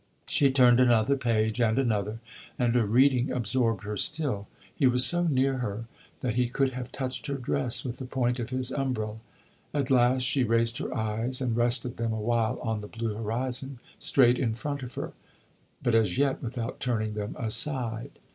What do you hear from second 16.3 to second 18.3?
without turning them aside.